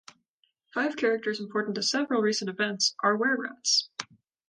Five 0.73 0.97
characters 0.97 1.39
important 1.39 1.75
to 1.75 1.83
several 1.83 2.23
recent 2.23 2.49
events 2.49 2.95
are 3.03 3.15
wererats. 3.15 3.87